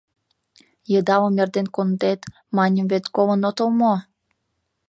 [0.91, 2.21] Йыдалым эрден кондет,
[2.55, 3.93] маньым вет, колын отыл мо?